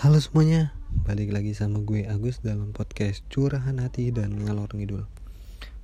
[0.00, 0.72] Halo semuanya,
[1.04, 5.04] balik lagi sama gue Agus dalam podcast Curahan Hati dan Ngalor Ngidul.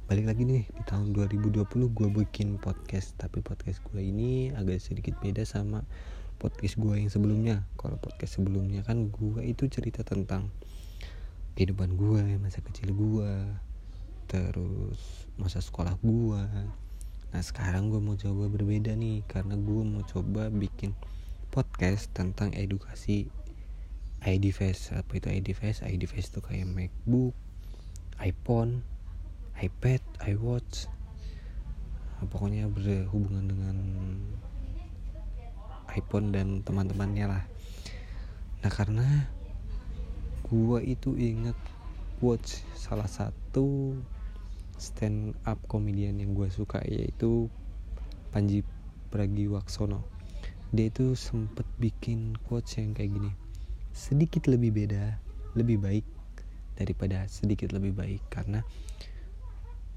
[0.08, 5.20] Balik lagi nih, di tahun 2020 gue bikin podcast Tapi podcast gue ini agak sedikit
[5.20, 5.84] beda sama
[6.40, 7.68] podcast gue yang sebelumnya.
[7.76, 10.48] Kalau podcast sebelumnya kan gue itu cerita tentang
[11.60, 13.32] kehidupan gue, masa kecil gue
[14.32, 16.40] Terus masa sekolah gue
[17.36, 20.96] Nah sekarang gue mau coba berbeda nih Karena gue mau coba bikin
[21.52, 23.28] podcast tentang edukasi
[24.24, 25.84] ID face apa itu ID face?
[25.84, 27.36] ID face itu kayak MacBook
[28.22, 28.80] iPhone
[29.60, 30.88] iPad iWatch.
[32.16, 33.76] Nah, pokoknya berhubungan dengan
[35.92, 37.44] iPhone dan teman-temannya lah.
[38.64, 39.28] Nah karena
[40.48, 41.56] gua itu inget
[42.24, 43.96] watch salah satu
[44.76, 47.52] stand up komedian yang gua suka yaitu
[48.32, 48.64] Panji
[49.08, 50.04] Pragiwaksono.
[50.72, 53.45] Dia itu sempet bikin quotes yang kayak gini
[53.96, 55.16] sedikit lebih beda
[55.56, 56.04] lebih baik
[56.76, 58.22] daripada sedikit lebih baik.
[58.28, 58.60] Karena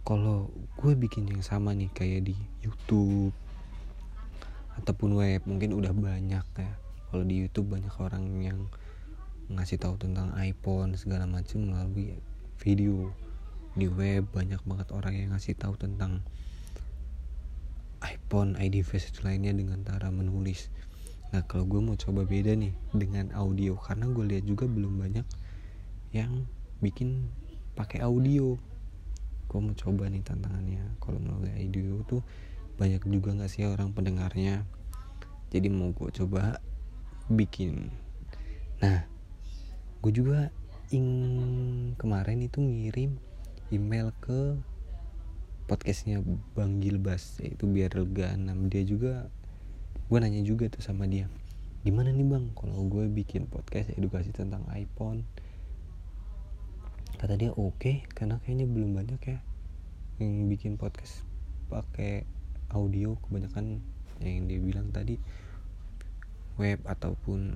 [0.07, 0.47] kalau
[0.79, 3.35] gue bikin yang sama nih kayak di YouTube
[4.79, 6.71] ataupun web mungkin udah banyak ya.
[7.11, 8.59] Kalau di YouTube banyak orang yang
[9.51, 12.15] ngasih tahu tentang iPhone segala macam melalui
[12.63, 13.11] video.
[13.75, 16.23] Di web banyak banget orang yang ngasih tahu tentang
[17.99, 20.71] iPhone, ID face lainnya dengan cara menulis.
[21.29, 25.25] Nah kalau gue mau coba beda nih dengan audio karena gue lihat juga belum banyak
[26.13, 26.49] yang
[26.81, 27.29] bikin
[27.77, 28.57] pakai audio.
[29.45, 30.97] Gue mau coba nih tantangannya.
[30.97, 32.21] Kalau melalui audio tuh
[32.81, 34.65] banyak juga nggak sih orang pendengarnya.
[35.53, 36.57] Jadi mau gue coba
[37.29, 37.93] bikin.
[38.81, 39.05] Nah
[40.01, 40.49] gue juga
[40.89, 41.05] ing
[42.01, 43.21] kemarin itu ngirim
[43.69, 44.57] email ke
[45.69, 46.25] podcastnya
[46.57, 49.29] Bang Gilbas yaitu biar lega enam dia juga
[50.09, 51.29] gue nanya juga tuh sama dia
[51.79, 55.23] gimana nih bang kalau gue bikin podcast edukasi tentang iPhone?
[57.15, 59.39] Kata dia oke okay, karena kayaknya belum banyak ya
[60.19, 61.23] yang bikin podcast
[61.71, 62.27] pakai
[62.75, 63.79] audio kebanyakan
[64.19, 65.15] yang dia bilang tadi
[66.59, 67.55] web ataupun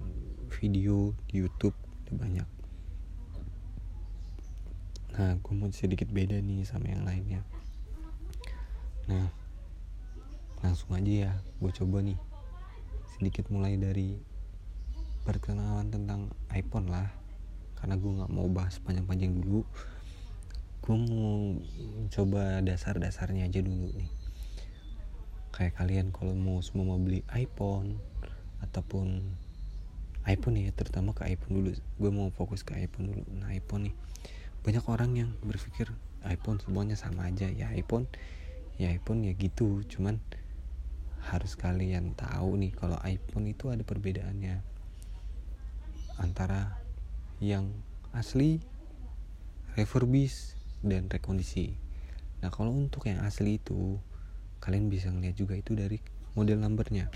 [0.55, 1.75] video di YouTube
[2.07, 2.47] udah banyak.
[5.19, 7.43] Nah gue mau sedikit beda nih sama yang lainnya.
[9.11, 9.27] Nah
[10.63, 12.15] langsung aja ya gue coba nih
[13.15, 14.17] sedikit mulai dari
[15.23, 17.09] perkenalan tentang iPhone lah.
[17.77, 19.67] Karena gue nggak mau bahas panjang-panjang dulu
[20.83, 21.55] gue mau
[22.11, 24.11] coba dasar-dasarnya aja dulu nih.
[25.55, 28.03] Kayak kalian kalau mau semua mau beli iPhone
[28.59, 29.23] ataupun
[30.27, 31.71] iPhone ya terutama ke iPhone dulu.
[31.95, 33.23] Gue mau fokus ke iPhone dulu.
[33.31, 33.95] Nah iPhone nih
[34.67, 35.87] banyak orang yang berpikir
[36.27, 37.47] iPhone semuanya sama aja.
[37.47, 38.11] Ya iPhone
[38.75, 39.87] ya iPhone ya gitu.
[39.87, 40.19] Cuman
[41.29, 44.59] harus kalian tahu nih kalau iPhone itu ada perbedaannya
[46.19, 46.77] antara
[47.39, 47.71] yang
[48.11, 48.59] asli
[49.79, 50.53] refurbish
[50.83, 51.73] dan rekondisi
[52.43, 53.97] nah kalau untuk yang asli itu
[54.63, 55.99] kalian bisa ngeliat juga itu dari
[56.39, 57.11] model numbernya.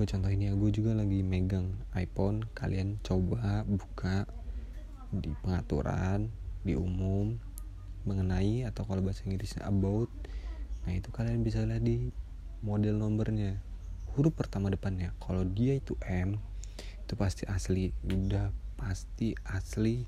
[0.00, 4.24] Gue contohin ya gue juga lagi megang iPhone kalian coba buka
[5.12, 6.32] di pengaturan
[6.64, 7.36] di umum
[8.08, 10.08] mengenai atau kalau bahasa Inggrisnya about
[10.82, 12.10] nah itu kalian bisa lihat di
[12.62, 13.58] model nomornya.
[14.14, 15.12] Huruf pertama depannya.
[15.18, 16.38] Kalau dia itu M
[17.04, 17.90] itu pasti asli.
[18.06, 20.06] Udah pasti asli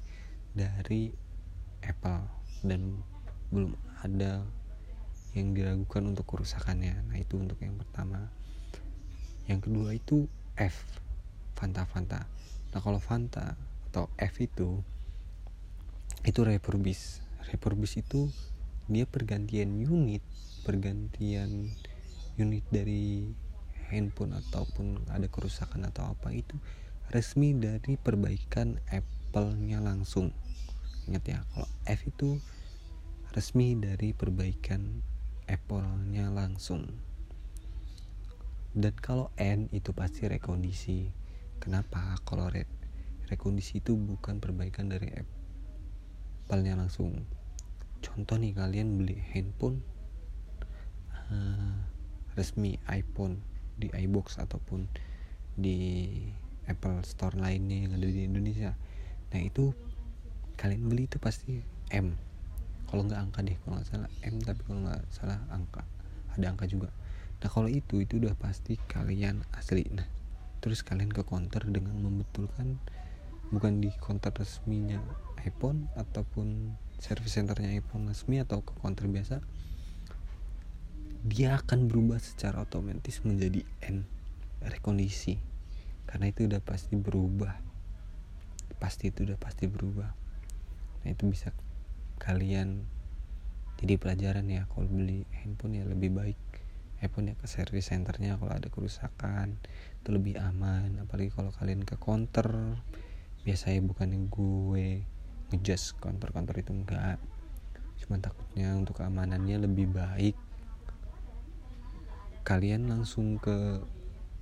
[0.55, 1.11] dari
[1.85, 2.25] Apple.
[2.65, 3.03] Dan
[3.53, 4.41] belum ada
[5.35, 7.05] yang diragukan untuk kerusakannya.
[7.11, 8.31] Nah itu untuk yang pertama.
[9.45, 11.03] Yang kedua itu F
[11.59, 12.25] Fanta Fanta.
[12.73, 13.59] Nah kalau Fanta
[13.91, 14.83] atau F itu
[16.25, 17.21] itu refurbish
[17.53, 18.33] refurbish itu
[18.89, 20.25] dia pergantian unit
[20.65, 21.69] pergantian
[22.35, 23.31] unit dari
[23.91, 26.59] handphone ataupun ada kerusakan atau apa itu
[27.13, 30.33] resmi dari perbaikan Apple-nya langsung.
[31.07, 32.41] Ingat ya kalau F itu
[33.37, 35.05] resmi dari perbaikan
[35.45, 36.89] Apple-nya langsung.
[38.75, 41.07] Dan kalau N itu pasti rekondisi.
[41.63, 42.19] Kenapa?
[42.27, 42.67] Kalau re
[43.31, 47.23] rekondisi itu bukan perbaikan dari Apple-nya langsung.
[48.03, 49.81] Contoh nih kalian beli handphone
[51.33, 51.94] uh,
[52.35, 53.43] resmi iPhone
[53.79, 54.87] di iBox ataupun
[55.55, 56.11] di
[56.67, 58.75] Apple Store lainnya yang ada di Indonesia.
[59.35, 59.75] Nah itu
[60.59, 62.15] kalian beli itu pasti M.
[62.91, 65.83] Kalau nggak angka deh kalau nggak salah M tapi kalau nggak salah angka.
[66.35, 66.91] Ada angka juga.
[67.43, 69.87] Nah kalau itu itu udah pasti kalian asli.
[69.91, 70.07] Nah
[70.65, 72.81] terus kalian ke counter dengan membetulkan
[73.53, 74.97] bukan di counter resminya
[75.45, 79.45] iPhone ataupun service centernya iPhone resmi atau ke counter biasa
[81.25, 84.05] dia akan berubah secara otomatis menjadi N
[84.61, 85.41] rekondisi.
[86.05, 87.57] Karena itu udah pasti berubah.
[88.77, 90.13] Pasti itu udah pasti berubah.
[91.01, 91.49] Nah itu bisa
[92.21, 92.85] kalian
[93.81, 96.37] jadi pelajaran ya kalau beli handphone ya lebih baik.
[97.01, 99.57] Handphone ya ke service centernya kalau ada kerusakan
[100.05, 101.01] itu lebih aman.
[101.01, 102.77] Apalagi kalau kalian ke counter
[103.49, 105.09] biasanya bukan yang gue
[105.57, 107.17] ngejudge counter-counter itu enggak.
[107.97, 110.37] Cuma takutnya untuk keamanannya lebih baik
[112.45, 113.81] kalian langsung ke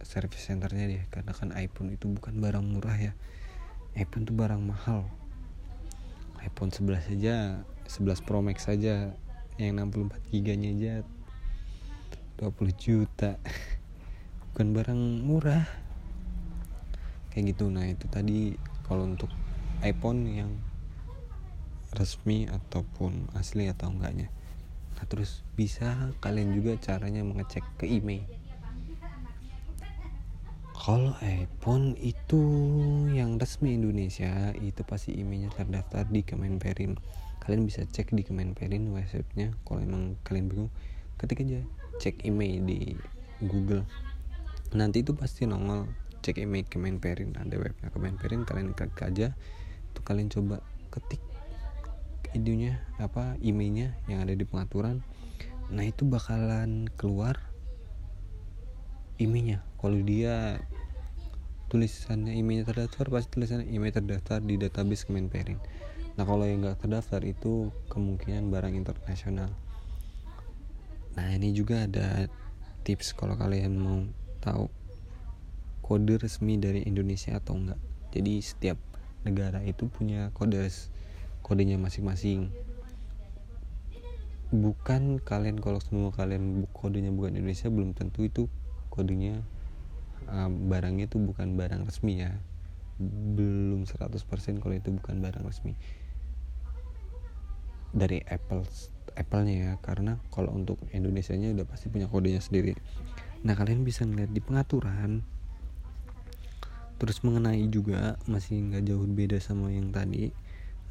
[0.02, 3.12] service centernya deh karena kan iPhone itu bukan barang murah ya.
[3.94, 5.06] iPhone itu barang mahal.
[6.42, 9.14] iPhone 11 saja 11 Pro Max saja
[9.54, 10.94] yang 64 giganya aja
[12.42, 13.38] 20 juta.
[14.50, 15.62] Bukan barang murah.
[17.30, 17.70] Kayak gitu.
[17.70, 19.30] Nah itu tadi kalau untuk
[19.86, 20.50] iPhone yang
[21.94, 24.26] resmi ataupun asli atau enggaknya
[25.06, 28.22] terus bisa kalian juga caranya mengecek ke email.
[30.82, 32.42] Kalau iPhone itu
[33.14, 36.98] yang resmi Indonesia itu pasti emailnya terdaftar di Kemenperin.
[37.38, 39.54] Kalian bisa cek di Kemenperin websitenya.
[39.62, 40.70] Kalau emang kalian bingung
[41.22, 41.62] ketik aja
[42.02, 42.98] cek email di
[43.46, 43.86] Google.
[44.74, 45.86] Nanti itu pasti nongol
[46.18, 47.38] cek email Kemenperin.
[47.38, 49.38] Ada webnya Kemenperin kalian klik aja.
[49.94, 51.22] Itu kalian coba ketik
[52.32, 55.04] idenya apa emailnya yang ada di pengaturan.
[55.72, 57.40] Nah itu bakalan keluar
[59.16, 59.64] emailnya.
[59.80, 60.60] Kalau dia
[61.72, 65.56] tulisannya emailnya terdaftar pasti tulisannya email terdaftar di database Kemenperin.
[66.20, 69.48] Nah kalau yang nggak terdaftar itu kemungkinan barang internasional.
[71.16, 72.28] Nah ini juga ada
[72.84, 74.04] tips kalau kalian mau
[74.42, 74.68] tahu
[75.80, 77.78] kode resmi dari Indonesia atau enggak
[78.12, 78.78] jadi setiap
[79.24, 80.58] negara itu punya kode
[81.42, 82.48] kodenya masing-masing.
[84.52, 88.46] Bukan kalian kalau semua kalian kodenya bukan Indonesia belum tentu itu
[88.92, 89.42] kodenya
[90.28, 92.32] uh, barangnya itu bukan barang resmi ya.
[93.36, 95.74] Belum 100% kalau itu bukan barang resmi.
[97.92, 98.64] Dari Apple
[99.12, 102.72] Apple-nya ya karena kalau untuk Indonesia nya udah pasti punya kodenya sendiri.
[103.44, 105.20] Nah kalian bisa ngeliat di pengaturan.
[106.96, 110.30] Terus mengenai juga masih nggak jauh beda sama yang tadi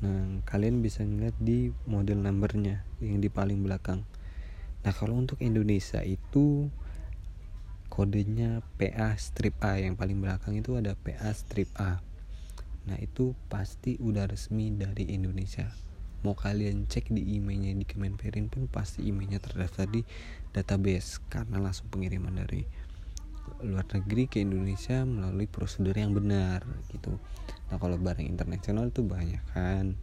[0.01, 4.01] nah kalian bisa ngeliat di model numbernya yang di paling belakang.
[4.81, 6.74] Nah kalau untuk Indonesia itu
[7.92, 9.77] kodenya PA strip A.
[9.77, 12.01] Yang paling belakang itu ada PA strip A.
[12.89, 15.69] Nah itu pasti udah resmi dari Indonesia.
[16.25, 20.01] Mau kalian cek di emailnya di Kemenperin pun pasti emailnya terdaftar di
[20.50, 21.21] database.
[21.30, 22.65] Karena langsung pengiriman dari
[23.61, 27.17] luar negeri ke Indonesia melalui prosedur yang benar gitu.
[27.69, 29.93] Nah kalau barang internasional itu banyak kan.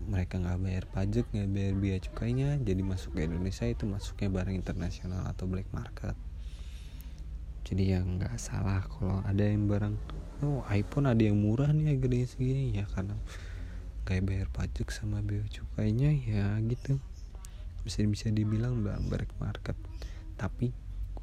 [0.00, 4.56] Mereka nggak bayar pajak nggak bayar biaya cukainya jadi masuk ke Indonesia itu masuknya barang
[4.56, 6.16] internasional atau black market.
[7.68, 9.94] Jadi ya nggak salah kalau ada yang barang
[10.40, 13.12] oh iPhone ada yang murah nih harganya segini ya karena
[14.08, 16.96] kayak bayar pajak sama biaya cukainya ya gitu.
[17.84, 19.76] Bisa bisa dibilang black market.
[20.40, 20.72] Tapi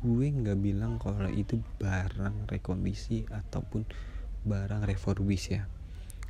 [0.04, 3.86] gue nggak bilang kalau itu barang rekondisi ataupun
[4.46, 5.66] barang refurbish ya.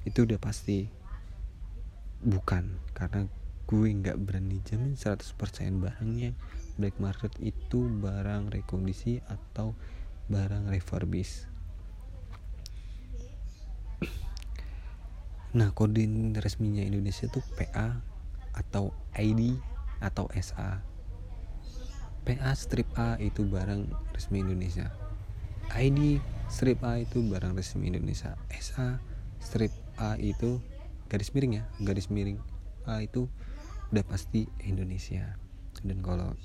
[0.08, 0.88] Itu udah pasti.
[2.18, 3.30] Bukan karena
[3.70, 5.38] gue nggak berani jamin 100%
[5.78, 6.32] barangnya.
[6.78, 9.74] Black market itu barang rekondisi atau
[10.28, 11.58] barang refurbish
[15.58, 16.06] nah kode
[16.38, 18.04] resminya Indonesia tuh PA
[18.52, 19.58] atau ID
[19.98, 20.86] atau SA
[22.28, 24.92] PA strip A itu barang resmi Indonesia.
[25.72, 26.20] ID
[26.52, 28.36] strip A itu barang resmi Indonesia.
[28.52, 29.00] SA
[29.40, 30.60] strip A itu
[31.08, 32.36] garis miring ya garis miring
[32.84, 33.32] A itu
[33.96, 35.40] udah pasti Indonesia.
[35.80, 36.36] Dan kalau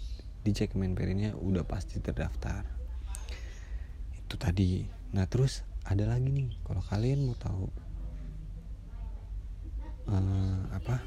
[0.46, 2.62] dicek Menperinnya udah pasti terdaftar.
[4.22, 4.86] Itu tadi.
[5.18, 7.66] Nah terus ada lagi nih kalau kalian mau tahu
[10.06, 11.02] uh, apa?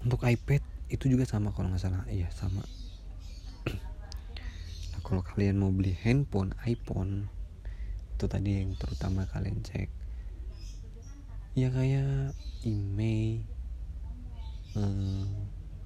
[0.00, 2.04] Untuk iPad itu juga sama kalau nggak salah.
[2.10, 2.60] Iya sama.
[4.92, 7.32] Nah kalau kalian mau beli handphone iPhone
[8.14, 9.88] itu tadi yang terutama kalian cek.
[11.54, 12.34] Ya kayak
[12.66, 13.46] email
[14.76, 15.26] uh,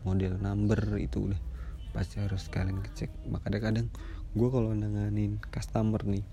[0.03, 1.41] model number itu udah
[1.93, 3.89] pasti harus kalian cek maka kadang-kadang
[4.37, 6.25] gue kalau nanganin customer nih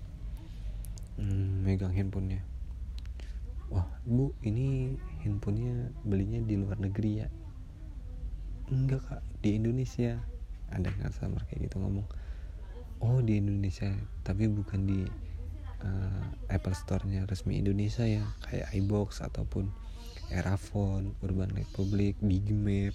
[1.16, 2.42] hmm, megang handphonenya.
[3.72, 4.94] Wah bu ini
[5.24, 7.28] handphonenya belinya di luar negeri ya
[8.70, 9.22] enggak kak.
[9.42, 10.20] Di Indonesia.
[10.72, 12.06] Ada customer kayak gitu ngomong.
[13.02, 13.90] Oh di Indonesia.
[14.26, 15.00] Tapi bukan di
[15.84, 18.26] uh, Apple Store-nya resmi Indonesia ya.
[18.46, 19.70] Kayak iBox ataupun
[20.34, 22.94] Erafone, Urban Republic, Bigmap,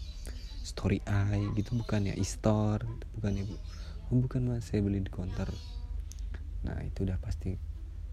[0.61, 1.79] Story Eye gitu.
[1.79, 2.83] Bukan ya, e-store.
[3.15, 3.55] Bukan ya bu.
[4.11, 4.67] Oh bukan mas.
[4.67, 5.47] Saya beli di counter
[6.61, 7.57] nah itu udah pasti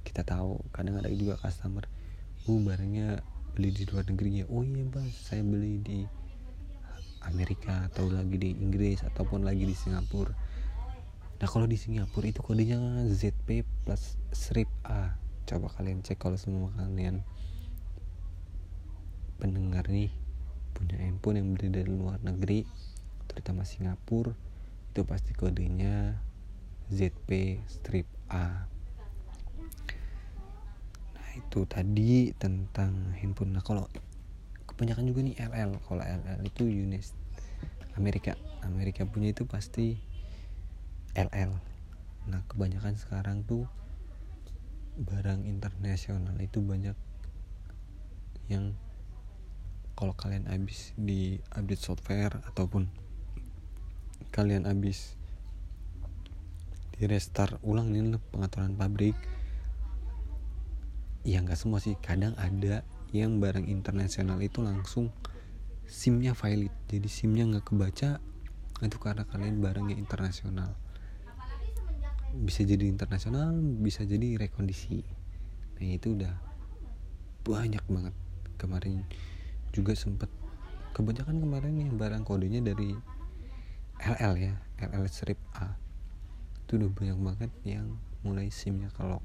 [0.09, 0.57] kita tahu.
[0.73, 1.85] Kadang ada juga customer
[2.49, 3.21] uh barangnya
[3.53, 4.45] beli di luar negeri ya?
[4.49, 6.09] Oh iya bang saya beli di
[7.27, 10.35] Amerika atau lagi di Inggris ataupun lagi di Singapura.
[11.39, 15.15] Nah kalau di Singapura itu kodenya ZP plus strip A.
[15.47, 17.23] Coba kalian cek kalau semua kalian
[19.39, 20.11] pendengar nih
[20.75, 22.67] punya handphone yang beli dari luar negeri
[23.31, 24.35] terutama Singapura
[24.91, 26.19] itu pasti kodenya
[26.91, 28.67] ZP strip A.
[31.39, 33.55] Itu tadi tentang handphone.
[33.55, 33.87] Nah kalau
[34.79, 37.03] kebanyakan juga nih LL kalau LL itu unit
[37.99, 38.39] Amerika.
[38.63, 39.99] Amerika punya itu pasti
[41.19, 41.51] LL
[42.31, 43.67] nah kebanyakan sekarang tuh
[45.03, 46.95] barang internasional itu banyak
[48.47, 48.79] yang
[49.99, 52.87] kalau kalian habis di update software ataupun
[54.31, 55.19] kalian habis
[56.95, 59.19] di restart ulang nih pengaturan pabrik
[61.29, 61.93] ya nggak semua sih.
[62.01, 65.09] Kadang ada yang barang internasional itu langsung
[65.89, 66.73] simnya valid.
[66.93, 68.21] Jadi simnya nggak kebaca
[68.79, 70.77] itu karena kalian barangnya internasional.
[72.37, 75.03] Bisa jadi internasional bisa jadi rekondisi.
[75.81, 76.35] Nah itu udah
[77.49, 78.15] banyak banget.
[78.61, 79.09] Kemarin
[79.73, 80.29] juga sempet
[80.93, 82.93] kebanyakan kemarin yang barang kodenya dari
[83.99, 85.75] LL ya LL strip A.
[86.69, 89.25] Itu udah banyak banget yang mulai simnya kelok.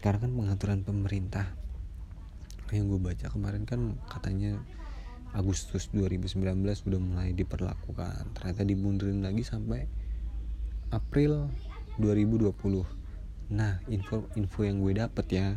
[0.00, 1.67] Karena kan pengaturan pemerintah
[2.74, 4.60] yang gue baca kemarin kan katanya
[5.36, 8.32] Agustus 2019 udah mulai diperlakukan.
[8.36, 9.84] Ternyata dibundurin lagi sampai
[10.88, 11.52] April
[12.00, 12.52] 2020
[13.48, 15.56] nah info info yang gue dapet ya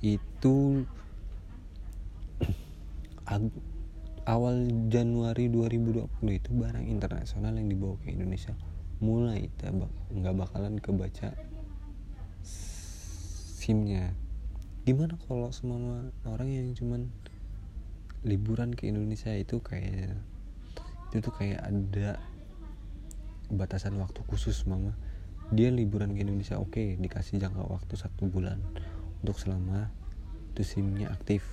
[0.00, 0.88] itu
[4.32, 4.56] awal
[4.88, 8.56] Januari 2020 itu barang internasional yang dibawa ke Indonesia
[8.98, 9.52] mulai
[10.10, 11.36] nggak bakalan kebaca
[12.42, 14.16] simnya
[14.88, 17.12] gimana kalau semua orang yang cuman
[18.24, 20.16] liburan ke Indonesia itu kayak
[21.12, 22.16] itu tuh kayak ada
[23.52, 24.96] batasan waktu khusus mama
[25.52, 28.64] dia liburan ke Indonesia oke okay, dikasih jangka waktu satu bulan
[29.20, 29.92] untuk selama
[30.56, 31.44] itu simnya aktif.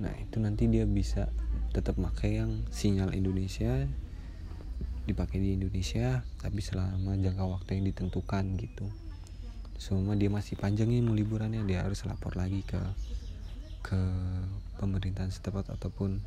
[0.00, 1.28] Nah itu nanti dia bisa
[1.76, 3.84] tetap pakai yang sinyal Indonesia
[5.04, 8.88] dipakai di Indonesia tapi selama jangka waktu yang ditentukan gitu
[9.80, 11.64] semua dia masih panjang nih mau liburannya.
[11.64, 12.76] Dia harus lapor lagi ke
[13.80, 14.00] ke
[14.76, 16.20] pemerintahan setempat ataupun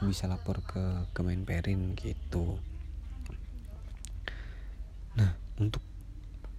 [0.00, 2.56] bisa lapor ke Kemenperin gitu.
[5.12, 5.84] Nah untuk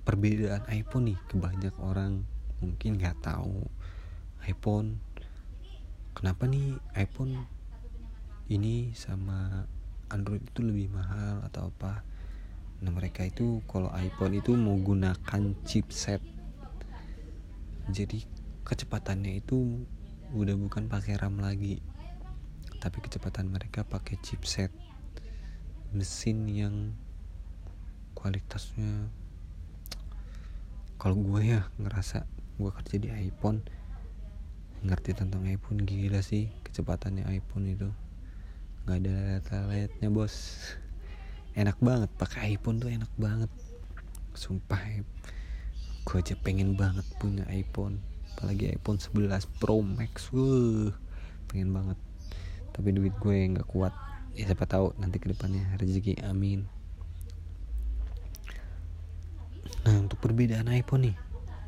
[0.05, 2.21] perbedaan iPhone nih kebanyak orang
[2.61, 3.65] mungkin nggak tahu
[4.45, 5.01] iPhone.
[6.13, 7.49] Kenapa nih iPhone
[8.45, 9.65] ini sama
[10.13, 12.05] Android itu lebih mahal atau apa
[12.83, 16.19] nah mereka itu kalau iPhone itu menggunakan chipset.
[17.87, 18.27] Jadi
[18.67, 19.87] kecepatannya itu
[20.35, 21.79] udah bukan pakai RAM lagi
[22.83, 24.67] tapi kecepatan mereka pakai chipset.
[25.95, 26.91] Mesin yang
[28.19, 29.07] kualitasnya
[30.99, 32.27] kalau gue ya ngerasa
[32.59, 33.63] gue kerja di iPhone
[34.83, 37.87] ngerti tentang iPhone gila sih kecepatannya iPhone itu.
[38.83, 40.35] Nggak ada layar-layarnya bos
[41.53, 43.51] enak banget pakai iPhone tuh enak banget.
[44.33, 44.81] Sumpah
[46.03, 48.01] gue aja pengen banget punya iPhone.
[48.35, 50.33] Apalagi iPhone 11 Pro Max.
[50.33, 50.91] Wuh
[51.49, 51.97] pengen banget.
[52.73, 53.93] Tapi duit gue nggak kuat.
[54.33, 56.65] Ya siapa tahu nanti ke depannya rezeki amin.
[59.85, 61.17] Nah untuk perbedaan iPhone nih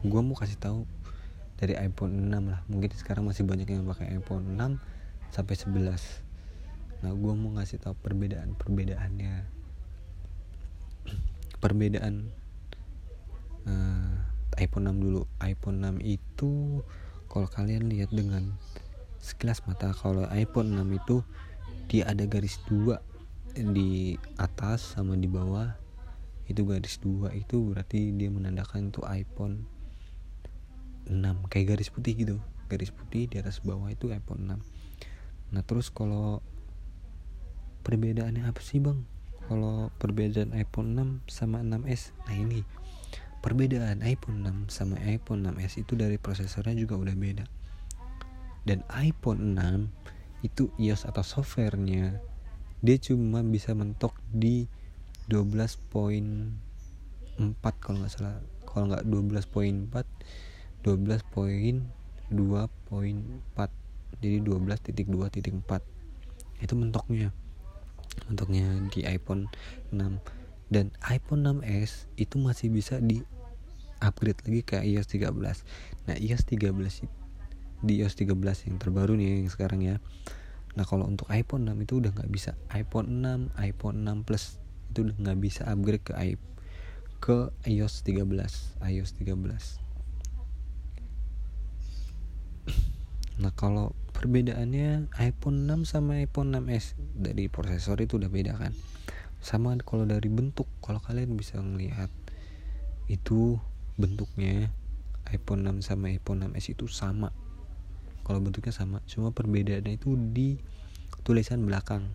[0.05, 0.85] gue mau kasih tahu
[1.57, 2.61] dari iPhone 6 lah.
[2.67, 4.95] Mungkin sekarang masih banyak yang pakai iPhone 6
[5.35, 6.23] sampai 11
[7.03, 9.45] nah gue mau ngasih tahu perbedaan perbedaannya
[11.65, 12.29] perbedaan
[13.65, 14.13] uh,
[14.61, 15.25] iPhone 6 dulu.
[15.41, 16.85] iPhone 6 itu
[17.25, 18.53] kalau kalian lihat dengan
[19.17, 21.25] sekilas mata kalau iPhone 6 itu
[21.89, 23.01] dia ada garis dua
[23.57, 25.73] di atas sama di bawah.
[26.45, 29.65] Itu garis dua itu berarti dia menandakan itu iPhone
[31.09, 32.37] 6 kayak garis putih gitu.
[32.69, 34.85] Garis putih di atas bawah itu iPhone 6
[35.53, 36.41] nah terus kalau
[37.85, 39.05] perbedaannya apa sih bang
[39.45, 42.65] kalau perbedaan iPhone 6 sama 6s nah ini.
[43.45, 47.45] Perbedaan iPhone 6 sama iPhone 6s itu dari prosesornya juga udah beda.
[48.65, 52.21] Dan iPhone 6 itu iOS atau softwarenya
[52.85, 54.69] dia cuma bisa mentok di
[55.29, 55.81] 12.4
[57.81, 58.41] kalau nggak salah.
[58.65, 59.93] Kalau nggak 12.4
[60.85, 62.29] 12.2.4
[64.21, 67.33] jadi 12.2.4 itu mentoknya
[68.31, 69.51] untuknya di iPhone
[69.91, 69.99] 6
[70.73, 73.21] dan iPhone 6s itu masih bisa di
[74.01, 75.31] upgrade lagi ke iOS 13
[76.09, 76.73] nah iOS 13
[77.85, 80.01] di iOS 13 yang terbaru nih yang sekarang ya.
[80.73, 82.57] Nah kalau untuk iPhone 6 itu udah nggak bisa.
[82.73, 84.57] iPhone 6 iPhone 6 Plus
[84.89, 86.55] itu udah nggak bisa upgrade ke iPhone
[87.25, 88.21] ke iOS 13
[88.85, 89.81] iOS 13
[93.41, 98.71] nah kalau perbedaannya iPhone 6 sama iPhone 6s dari prosesor itu udah beda kan?
[99.43, 102.07] Sama kalau dari bentuk kalau kalian bisa melihat
[103.11, 103.59] itu
[103.99, 104.71] bentuknya
[105.29, 107.35] iPhone 6 sama iPhone 6s itu sama.
[108.23, 110.57] Kalau bentuknya sama cuma perbedaannya itu di
[111.27, 112.07] tulisan belakang.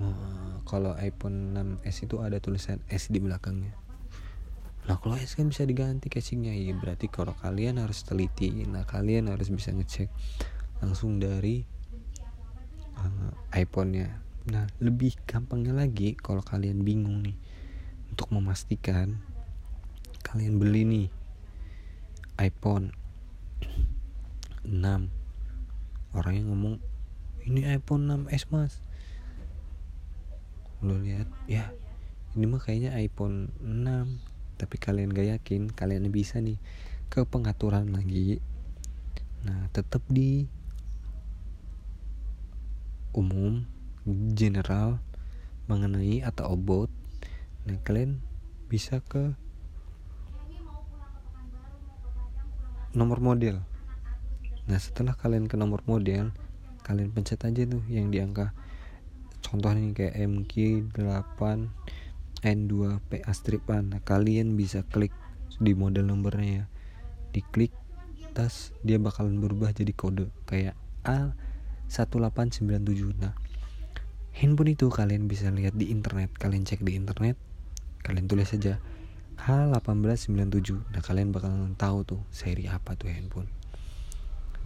[0.00, 1.52] Nah, kalau iPhone
[1.84, 3.76] 6s itu ada tulisan S di belakangnya.
[4.88, 6.56] Nah kalau S kan bisa diganti casingnya.
[6.56, 10.08] Ya berarti kalau kalian harus teliti Nah kalian harus bisa ngecek
[10.80, 11.64] langsung dari
[12.96, 14.08] uh, iPhone-nya
[14.50, 17.36] Nah lebih gampangnya lagi kalau kalian bingung nih
[18.08, 19.20] Untuk memastikan
[20.24, 21.08] kalian beli nih
[22.40, 22.96] iPhone
[24.64, 24.76] 6
[26.16, 26.80] Orangnya ngomong
[27.46, 28.74] ini iPhone 6s mas.
[30.84, 31.72] Lo lihat ya
[32.36, 36.60] ini mah kayaknya iPhone 6 tapi kalian gak yakin kalian bisa nih
[37.08, 38.42] ke pengaturan lagi.
[39.46, 40.44] Nah tetap di
[43.12, 43.66] umum
[44.34, 45.02] general
[45.70, 46.90] mengenai atau about
[47.68, 48.24] nah kalian
[48.70, 49.36] bisa ke
[52.90, 53.62] nomor model.
[54.66, 56.34] Nah setelah kalian ke nomor model
[56.82, 58.50] kalian pencet aja tuh yang di angka.
[59.46, 61.40] Contohnya kayak MQ8
[62.40, 65.14] N2P astripan nah kalian bisa klik
[65.62, 66.64] di model nomornya ya.
[67.30, 67.70] Diklik
[68.34, 70.30] tas dia bakalan berubah jadi kode.
[70.50, 70.74] Kayak
[71.06, 71.34] A
[71.90, 73.18] 1897.
[73.18, 73.34] Nah,
[74.32, 76.30] handphone itu kalian bisa lihat di internet.
[76.38, 77.50] Kalian cek di internet
[78.00, 78.80] kalian tulis saja
[79.40, 83.48] H1897 nah kalian bakalan tahu tuh seri apa tuh handphone.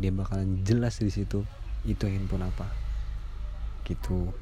[0.02, 1.47] Dia bakalan jelas di situ
[1.87, 2.66] itu handphone apa.
[3.87, 4.35] Gitu.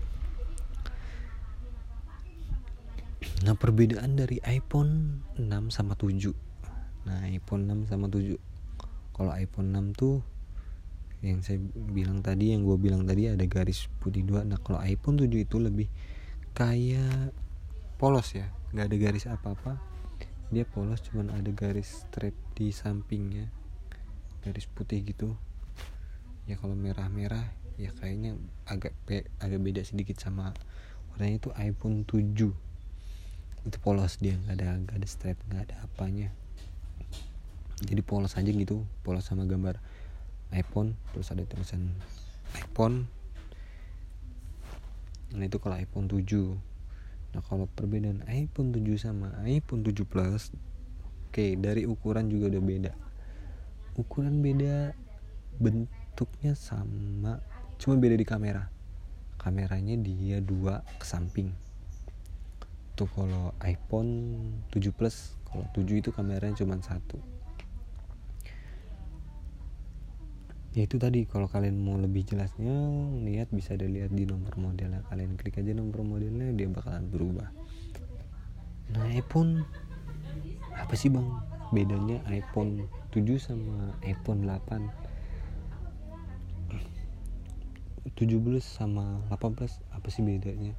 [3.44, 6.32] Nah perbedaan dari iPhone 6 sama 7
[7.06, 8.34] Nah iPhone 6 sama 7
[9.14, 10.22] Kalau iPhone 6 tuh
[11.22, 14.42] yang saya bilang tadi Yang gue bilang tadi ada garis putih dua.
[14.42, 15.88] Nah kalau iPhone 7 itu lebih
[16.52, 17.32] Kayak
[17.96, 18.50] Polos ya.
[18.74, 19.78] Gak ada garis apa-apa.
[20.52, 23.48] Dia polos cuman ada garis strap di sampingnya.
[24.44, 25.38] Garis putih gitu.
[26.44, 28.36] Ya kalau merah-merah Ya kayaknya
[28.68, 28.92] agak
[29.40, 30.52] agak beda sedikit sama
[31.12, 32.52] warnanya itu iPhone 7
[33.62, 36.28] itu polos dia nggak ada nggak ada strap nggak ada apanya.
[37.82, 39.80] Jadi polos aja gitu polos sama gambar
[40.52, 41.92] iPhone terus ada tulisan
[42.56, 43.08] iPhone
[45.32, 46.22] nah itu kalau iPhone 7
[47.32, 50.52] nah kalau perbedaan iPhone 7 sama iPhone 7 Plus
[51.32, 52.92] oke dari ukuran juga udah beda.
[53.96, 54.92] Ukuran beda
[55.56, 57.40] bentuknya sama
[57.80, 58.68] cuma beda di kamera.
[59.40, 61.48] Kameranya dia dua ke samping.
[63.00, 64.12] Tuh kalau iPhone
[64.76, 67.31] 7 Plus kalau 7 itu kameranya cuma satu
[70.72, 71.28] ya itu tadi.
[71.28, 72.72] Kalau kalian mau lebih jelasnya
[73.20, 75.04] lihat bisa dilihat di nomor modelnya.
[75.12, 77.52] Kalian klik aja nomor modelnya dia bakalan berubah.
[78.96, 79.64] Nah iPhone.
[80.72, 81.28] Apa sih bang?
[81.72, 84.88] Bedanya iPhone 7 sama iPhone 8
[88.12, 90.76] 17 sama 18 apa sih bedanya?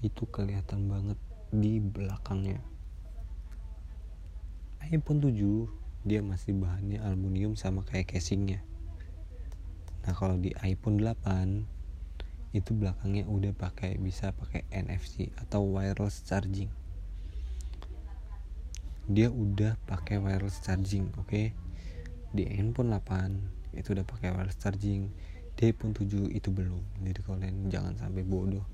[0.00, 1.16] Itu kelihatan banget
[1.52, 2.60] di belakangnya.
[4.88, 5.68] iPhone 7
[6.08, 8.64] dia masih bahannya aluminium sama kayak casingnya
[10.10, 16.66] nah kalau di iPhone 8 itu belakangnya udah pakai bisa pakai NFC atau wireless charging.
[19.06, 21.30] Dia udah pakai wireless charging oke?
[21.30, 21.54] Okay?
[22.34, 25.14] di handphone 8 itu udah pakai wireless charging.
[25.54, 26.82] Di iPhone 7 itu belum.
[27.06, 28.66] Jadi kalian jangan sampai bodoh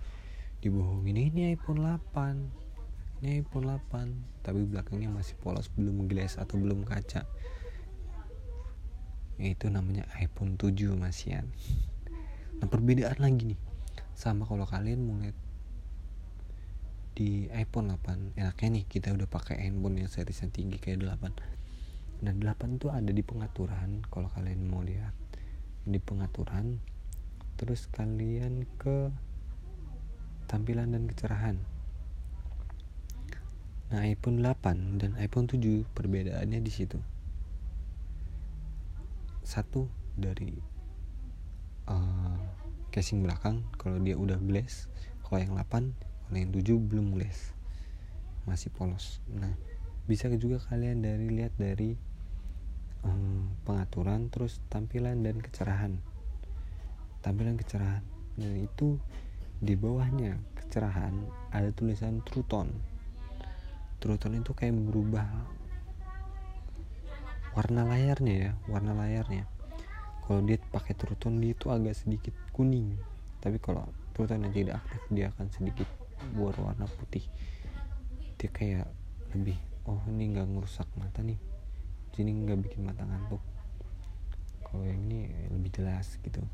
[0.65, 6.89] dibohongin ini iPhone 8 ini iPhone 8 tapi belakangnya masih polos belum glass atau belum
[6.89, 7.29] kaca
[9.37, 11.53] itu namanya iPhone 7 masian
[12.57, 13.61] nah perbedaan lagi nih.
[14.17, 15.37] Sama kalau kalian mau lihat
[17.13, 22.33] di iPhone 8 enaknya nih kita udah pakai handphone yang serisnya tinggi kayak 8 nah
[22.33, 25.13] 8 itu ada di pengaturan kalau kalian mau lihat.
[25.85, 26.81] Di pengaturan
[27.61, 29.13] terus kalian ke
[30.49, 31.57] tampilan dan kecerahan.
[33.87, 36.99] Nah, iPhone 8 dan iPhone 7 perbedaannya di situ.
[39.47, 39.87] Satu
[40.19, 40.59] dari
[41.87, 42.35] uh,
[42.91, 44.91] casing belakang kalau dia udah glass,
[45.23, 45.95] kalau yang 8,
[46.27, 47.55] kalau yang 7 belum glass.
[48.43, 49.23] Masih polos.
[49.31, 49.55] Nah,
[50.11, 51.95] bisa juga kalian dari lihat dari
[53.07, 55.99] um, pengaturan terus tampilan dan kecerahan
[57.23, 58.07] tampilan kecerahan
[58.39, 59.03] dan itu
[59.59, 61.15] di bawahnya kecerahan
[61.51, 62.71] ada tulisan True Tone
[63.99, 65.27] True Tone itu kayak berubah
[67.57, 69.49] warna layarnya ya warna layarnya.
[70.29, 73.01] Kalau dia pakai True dia itu agak sedikit kuning.
[73.41, 75.89] Tapi kalau True yang tidak aktif dia akan sedikit
[76.37, 77.25] berwarna putih.
[78.37, 78.87] Dia kayak
[79.33, 79.57] lebih
[79.89, 81.41] oh ini nggak ngerusak mata nih.
[82.13, 83.41] Jadi nggak bikin mata ngantuk.
[84.61, 86.45] Kalau yang ini lebih jelas gitu.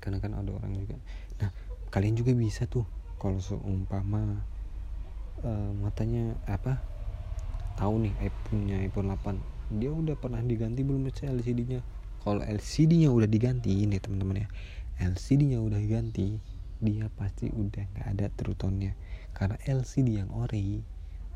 [0.00, 0.96] Karena kan ada orang juga.
[1.44, 1.52] Nah
[1.92, 2.88] kalian juga bisa tuh
[3.20, 4.40] kalau seumpama
[5.44, 6.80] uh, matanya apa?
[7.74, 11.80] Tahu nih iPhone-nya iPhone 8 dia udah pernah diganti belum sih LCD-nya
[12.24, 14.48] kalau LCD-nya udah diganti ini teman-teman ya.
[14.96, 16.40] LCD-nya udah diganti
[16.80, 18.96] dia pasti udah nggak ada terutonnya.
[19.36, 20.80] Karena LCD yang ori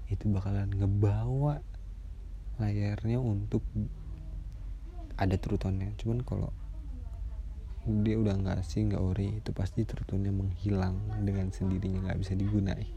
[0.09, 1.61] itu bakalan ngebawa
[2.57, 3.61] layarnya untuk
[5.21, 5.93] ada terutonnya.
[6.01, 6.57] Cuman kalau
[7.85, 12.89] dia udah nggak sih nggak ori itu pasti terutonnya menghilang dengan sendirinya nggak bisa digunain.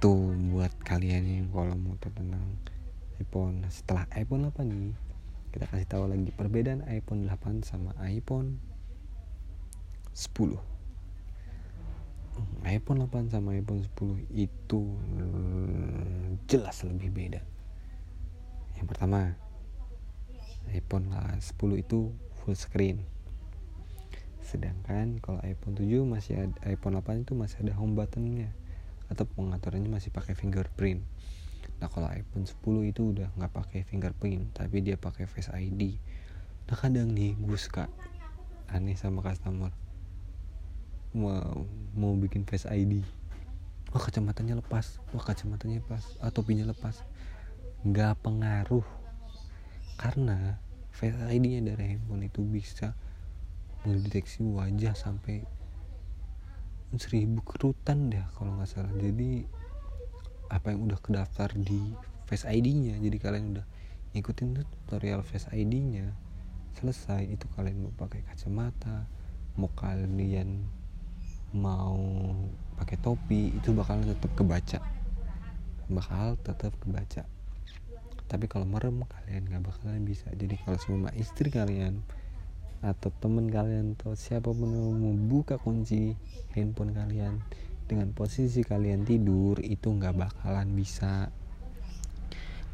[0.00, 2.40] Tuh buat kalian yang kalau mau tentang
[3.20, 3.64] iPhone.
[3.72, 4.94] Setelah iPhone 8 nih
[5.52, 8.60] kita kasih tahu lagi perbedaan iPhone 8 sama iPhone
[10.12, 10.60] 10
[12.68, 14.80] iPhone 8 sama iPhone 10 itu
[16.44, 17.40] jelas lebih beda.
[18.76, 19.32] Yang pertama
[20.68, 21.40] iPhone 10
[21.80, 22.12] itu
[22.44, 23.00] full screen.
[24.44, 28.52] Sedangkan kalau iPhone 7 masih ada iPhone 8 itu masih ada home buttonnya
[29.08, 31.00] atau pengaturannya masih pakai fingerprint
[31.76, 36.00] nah kalau iPhone 10 itu udah nggak pakai fingerprint tapi dia pakai Face ID
[36.66, 37.86] nah kadang nih gue suka
[38.70, 39.70] aneh sama customer.
[41.14, 41.64] Mau
[41.96, 43.00] mau bikin face ID
[43.94, 44.98] wah kacamatanya lepas.
[45.14, 47.00] Wah kacamatanya lepas atau topinya lepas.
[47.86, 48.84] Nggak pengaruh.
[49.96, 50.60] Karena
[50.92, 52.92] face ID nya dari handphone itu bisa
[53.86, 55.46] mendeteksi wajah sampai
[56.96, 58.92] seribu kerutan deh kalau nggak salah.
[58.98, 59.46] Jadi
[60.48, 61.94] apa yang udah kedaftar di
[62.26, 63.66] face ID nya jadi kalian udah
[64.16, 66.06] ngikutin tutorial face ID nya
[66.76, 67.24] selesai.
[67.28, 69.08] Itu kalian mau pakai kacamata
[69.56, 70.68] mau kalian
[71.56, 71.96] mau
[72.76, 74.80] pakai topi itu bakal tetap kebaca.
[75.88, 77.24] Bakal tetap kebaca.
[78.26, 80.28] Tapi kalau merem kalian nggak bakalan bisa.
[80.36, 82.04] Jadi kalau semua istri kalian
[82.84, 86.12] atau temen kalian atau siapa pun mau buka kunci
[86.52, 87.40] handphone kalian
[87.86, 91.30] dengan posisi kalian tidur itu nggak bakalan bisa.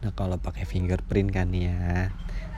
[0.03, 2.11] Nah kalau pakai fingerprint kan ya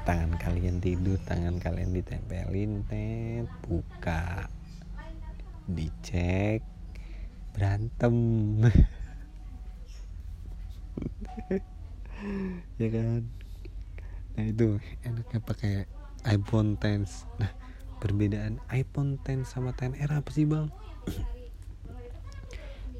[0.06, 4.48] tangan kalian tidur tangan kalian ditempelin tet buka
[5.68, 6.62] dicek
[7.52, 8.16] berantem.
[12.80, 13.26] Ya kan?
[14.38, 15.84] Nah itu enaknya pakai
[16.24, 17.04] iPhone 10
[17.36, 17.52] nah
[18.00, 20.72] perbedaan iPhone 10 sama 10R apa sih bang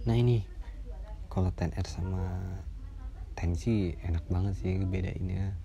[0.04, 0.44] nah ini.
[1.32, 2.22] Kalau 10R sama
[3.34, 5.56] 10 sih enak banget sih bedainnya.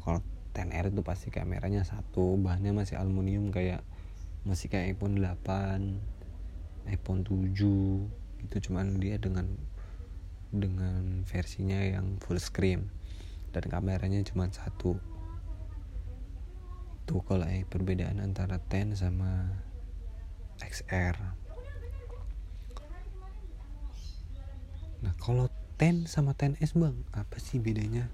[0.00, 0.22] Kalau
[0.54, 3.82] 10R itu pasti kameranya satu bahannya masih aluminium kayak
[4.46, 5.98] masih kayak iPhone 8
[6.88, 7.52] iPhone 7
[8.48, 9.50] itu cuman dia dengan
[10.48, 12.88] dengan versinya yang full screen.
[13.52, 14.96] Dan kameranya cuma satu.
[17.04, 19.52] Itu kalau eh, perbedaan antara 10 sama
[20.58, 21.37] XR
[24.98, 25.46] nah kalau
[25.78, 28.10] 10 sama 10S bang apa sih bedanya?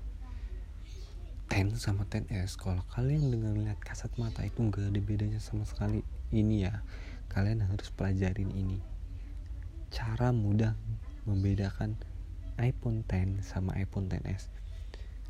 [1.49, 6.05] 10 sama 10S kalau kalian dengan lihat kasat mata itu nggak ada bedanya sama sekali.
[6.29, 6.85] Ini ya
[7.33, 8.85] kalian harus pelajarin ini.
[9.88, 10.77] Cara mudah
[11.25, 11.97] membedakan
[12.61, 14.53] iPhone 10 sama iPhone 10s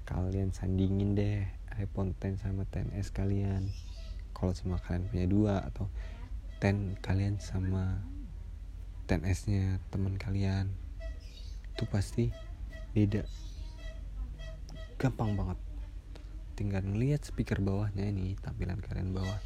[0.04, 1.46] kalian sandingin deh
[1.80, 3.70] iPhone 10 sama 10s kalian.
[4.34, 5.86] Kalau semua kalian punya dua atau
[6.58, 8.02] 10 kalian sama
[9.06, 10.74] 10s nya teman kalian
[11.74, 12.30] itu pasti
[12.94, 13.26] beda.
[14.94, 15.58] Gampang banget.
[16.54, 19.42] Tinggal ngeliat speaker bawahnya ini tampilan kalian bawah.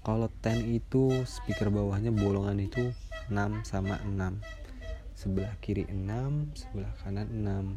[0.00, 2.96] Kalau 10 itu speaker bawahnya bolongan itu
[3.28, 4.40] 6 sama 6
[5.16, 7.76] sebelah kiri 6 sebelah kanan 6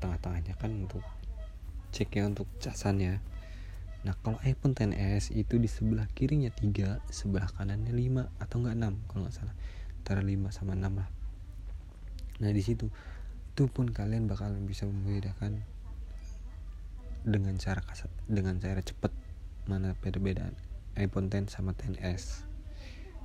[0.00, 1.04] tengah-tengahnya kan untuk
[1.92, 3.20] cek ya untuk casannya.
[4.04, 9.08] Nah kalau iPhone 10s itu di sebelah kirinya 3 sebelah kanannya 5 atau enggak 6
[9.10, 9.56] kalau nggak salah.
[10.00, 11.08] Antara 5 sama 6 lah
[12.38, 12.90] nah di situ.
[13.54, 15.62] Itu pun kalian bakalan bisa membedakan
[17.24, 19.08] dengan cara kasar dengan cara cepet
[19.64, 20.52] mana perbedaan
[21.00, 22.44] iPhone 10 sama 10s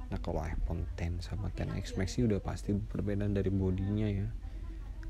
[0.09, 4.25] nah kalau iPhone 10 sama 10x Max sih udah pasti perbedaan dari bodinya ya.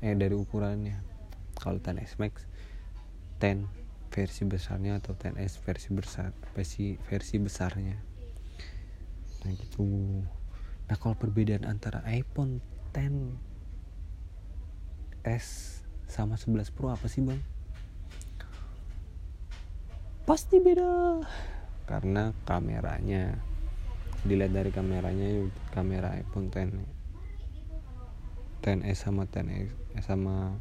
[0.04, 1.00] Eh dari ukurannya.
[1.56, 2.44] Kalau 10s Max
[3.40, 3.64] 10
[4.12, 7.96] versi besarnya atau 10s versi besar versi versi besarnya.
[9.40, 9.88] Nah gitu.
[10.84, 12.60] Nah kalau perbedaan antara iPhone
[15.24, 17.38] 10s sama 11 Pro apa sih bang?
[20.24, 21.20] Pasti beda.
[21.84, 23.36] Karena kameranya
[24.24, 26.76] dilihat dari kameranya kamera iPhone 10
[28.60, 30.56] 10s sama 10s eh, sama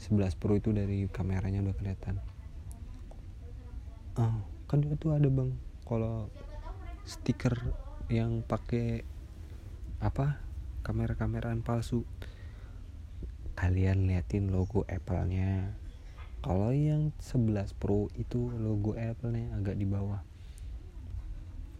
[0.00, 2.20] 11 Pro itu dari kameranya udah kelihatan.
[4.16, 5.52] Oh kan itu ada bang
[5.84, 6.32] kalau
[7.04, 7.52] stiker
[8.08, 9.04] yang pakai
[10.00, 10.40] apa?
[10.84, 12.04] Kamera-kameraan palsu
[13.54, 15.74] kalian liatin logo Apple-nya.
[16.44, 20.20] Kalau yang 11 Pro itu logo Apple-nya agak di bawah.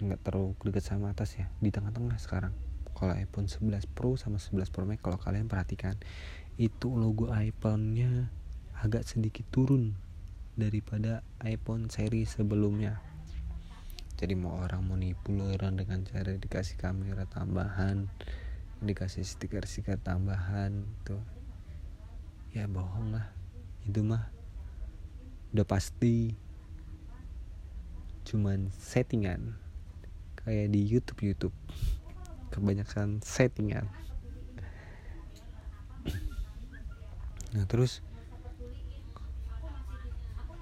[0.01, 2.55] Nggak terlalu dekat sama atas ya di tengah-tengah sekarang.
[2.95, 5.99] Kalau iPhone 11 Pro sama 11 Pro Max kalau kalian perhatikan
[6.57, 8.31] itu logo iPhone-nya
[8.79, 9.99] agak sedikit turun
[10.55, 13.03] daripada iPhone seri sebelumnya.
[14.15, 18.07] Jadi mau orang mau nipu orang dengan cara dikasih kamera tambahan
[18.85, 21.34] dikasih stiker-stiker tambahan tuh
[22.55, 23.27] ya bohong lah.
[23.83, 24.31] Itu mah
[25.51, 26.39] udah pasti
[28.31, 29.59] cuman settingan.
[30.39, 31.57] Kayak di YouTube YouTube.
[32.55, 33.91] Kebanyakan settingan.
[37.55, 38.03] Nah terus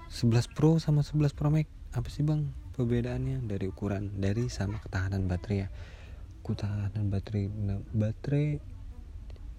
[0.09, 1.69] 11 Pro sama 11 Pro Max.
[1.93, 3.45] Apa sih bang perbedaannya?
[3.45, 5.69] Dari ukuran dari sama ketahanan baterai ya.
[6.41, 7.49] Ketahanan baterai
[7.93, 8.72] baterai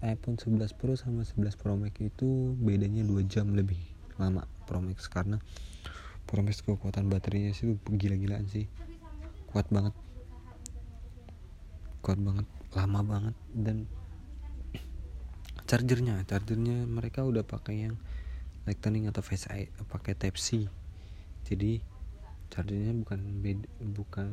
[0.04, 3.80] iPhone 11 Pro sama 11 Pro Max itu bedanya 2 jam lebih
[4.20, 5.08] lama Pro Max.
[5.08, 5.40] Karena
[6.28, 8.68] Pro Max kekuatan baterainya sih gila-gilaan sih.
[9.48, 9.96] Kuat banget.
[12.04, 12.44] Kuat banget.
[12.76, 13.34] Lama banget.
[13.56, 13.88] Dan
[15.68, 17.96] chargernya chargernya mereka udah pakai yang
[18.68, 20.68] lightning atau face eye pakai type C.
[21.48, 21.80] Jadi
[22.52, 24.28] chargernya bukan beda, bukan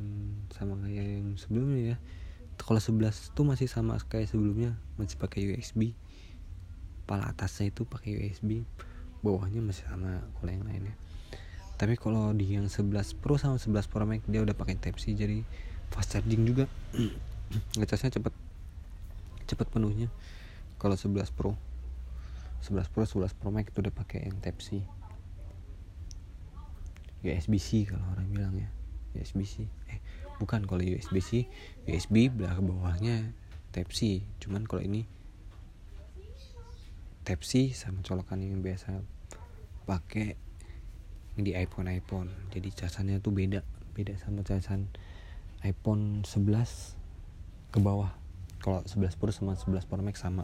[0.52, 1.98] sama kayak yang sebelumnya ya
[2.62, 5.98] kalau 11 tuh masih sama kayak sebelumnya masih pakai USB
[7.10, 8.64] pala atasnya itu pakai USB
[9.26, 10.96] bawahnya masih sama kalau yang lainnya.
[11.78, 15.18] Tapi kalau di yang 11 Pro sama 11 Pro Max dia udah pakai Type C
[15.18, 15.42] jadi
[15.90, 16.70] fast charging juga.
[17.78, 18.34] Ngecasnya cepet
[19.50, 20.08] cepet penuhnya.
[20.78, 21.58] Kalau 11 Pro
[22.62, 24.86] 11 Pro 11 Pro Max itu udah pakai yang Type C.
[27.22, 28.70] USB-C kalau orang bilang ya
[29.14, 30.00] USB-C eh
[30.42, 31.46] bukan kalau USB-C
[31.86, 33.38] USB belakang bawahnya
[33.70, 35.06] Type C cuman kalau ini
[37.22, 38.98] Type C sama colokan yang biasa
[39.86, 40.34] pakai
[41.38, 42.30] di iPhone iPhone.
[42.52, 43.64] Jadi casannya tuh beda.
[43.96, 44.92] Beda sama casan
[45.64, 46.98] iPhone 11
[47.72, 48.12] ke bawah.
[48.62, 50.44] Kalau 11 Pro sama 11 Pro Max sama.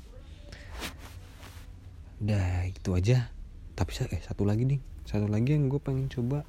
[2.24, 3.30] Udah itu aja.
[3.78, 4.82] Tapi eh satu lagi nih.
[5.06, 6.44] Satu lagi yang gue pengen coba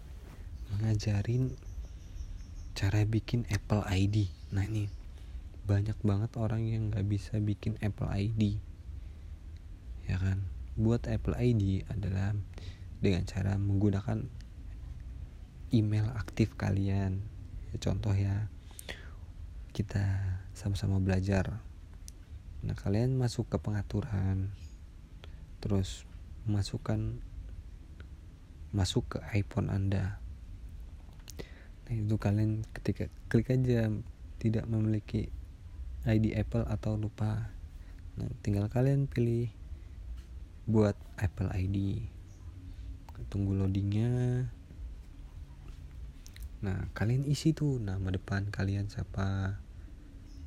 [0.81, 1.55] ngajarin
[2.79, 4.87] cara bikin Apple ID nah ini
[5.67, 8.63] banyak banget orang yang nggak bisa bikin Apple ID
[10.09, 10.41] ya kan?
[10.75, 12.33] Buat Apple ID adalah
[12.99, 14.25] dengan cara menggunakan
[15.71, 17.21] email aktif kalian.
[17.71, 18.49] Ya, contoh ya
[19.77, 20.03] kita
[20.57, 21.61] sama-sama belajar.
[22.65, 24.51] Nah kalian masuk ke pengaturan
[25.61, 26.09] terus
[26.49, 27.21] masukkan
[28.73, 30.23] masuk ke iPhone anda
[31.89, 33.89] itu kalian ketika klik aja
[34.37, 35.33] tidak memiliki
[36.05, 37.51] ID Apple atau lupa.
[38.21, 39.49] Nah tinggal kalian pilih
[40.69, 42.05] buat Apple ID
[43.33, 44.47] tunggu loadingnya.
[46.61, 49.57] Nah kalian isi tuh nama depan kalian siapa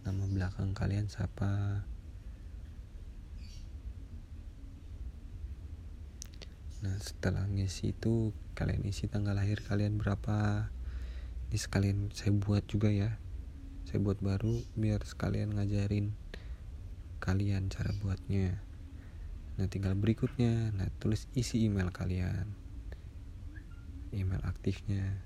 [0.02, 1.86] nama belakang kalian siapa.
[6.82, 10.70] Nah setelah ngisi itu kalian isi tanggal lahir kalian berapa
[11.52, 13.20] ini sekalian saya buat juga ya.
[13.84, 16.16] Saya buat baru biar sekalian ngajarin
[17.20, 18.56] kalian cara buatnya.
[19.60, 20.72] Nah tinggal berikutnya.
[20.72, 22.56] Nah tulis isi email kalian.
[24.16, 25.20] Email aktifnya.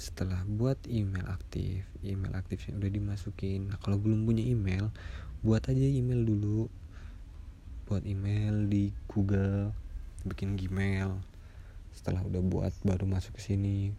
[0.00, 3.68] Setelah buat email aktif email aktifnya udah dimasukin.
[3.68, 4.88] Nah kalau belum punya email
[5.44, 6.72] buat aja email dulu.
[7.84, 9.83] Buat email di Google
[10.24, 11.20] bikin Gmail.
[11.94, 13.92] Setelah udah buat baru masuk ke sini.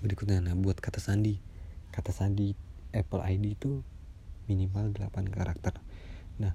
[0.00, 1.38] Berikutnya nah buat kata sandi.
[1.92, 2.52] Kata sandi
[2.92, 3.80] Apple ID itu
[4.48, 5.76] minimal 8 karakter.
[6.40, 6.52] Nah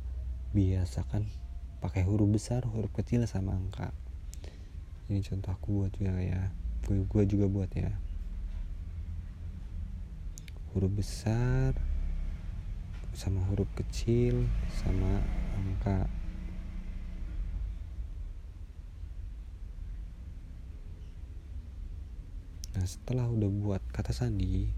[0.52, 1.26] biasakan
[1.82, 3.94] pakai huruf besar huruf kecil sama angka.
[5.10, 6.52] Ini contoh aku buat juga ya.
[6.86, 7.94] Gue, gue juga buat ya.
[10.72, 11.76] Huruf besar
[13.12, 15.20] sama huruf kecil sama
[15.60, 16.08] angka
[22.72, 24.72] nah setelah udah buat kata sandi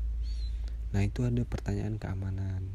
[0.93, 2.69] nah itu ada pertanyaan keamanan.